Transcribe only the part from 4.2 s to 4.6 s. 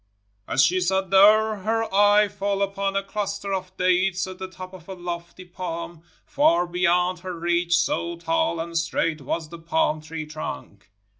at the